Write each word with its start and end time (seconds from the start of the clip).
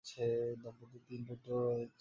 এই 0.05 0.55
দম্পতির 0.63 1.01
তিন 1.07 1.21
পুত্র 1.27 1.49
রয়েছে। 1.67 1.89